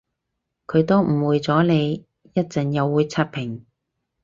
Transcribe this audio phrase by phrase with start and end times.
[0.65, 3.67] 佢都誤會咗你，一陣又會刷屏